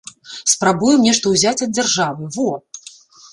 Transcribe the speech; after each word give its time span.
Спрабуем 0.53 1.03
нешта 1.07 1.33
ўзяць 1.33 1.63
ад 1.67 1.71
дзяржавы, 1.79 2.31
во! 2.39 2.49